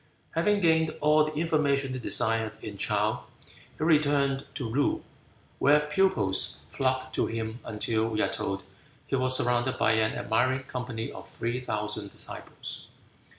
Having 0.31 0.61
gained 0.61 0.95
all 0.99 1.25
the 1.25 1.33
information 1.39 1.93
he 1.93 1.99
desired 1.99 2.53
in 2.63 2.75
Chow, 2.75 3.25
he 3.77 3.83
returned 3.83 4.45
to 4.55 4.67
Loo, 4.67 5.03
where 5.59 5.79
pupils 5.81 6.61
flocked 6.71 7.13
to 7.13 7.27
him 7.27 7.59
until, 7.63 8.07
we 8.09 8.19
are 8.23 8.27
told, 8.27 8.63
he 9.05 9.15
was 9.15 9.37
surrounded 9.37 9.77
by 9.77 9.91
an 9.91 10.13
admiring 10.17 10.63
company 10.63 11.11
of 11.11 11.29
three 11.29 11.59
thousand 11.59 12.09
disciples. 12.09 12.87